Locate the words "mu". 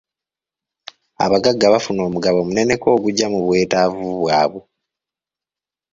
3.33-3.39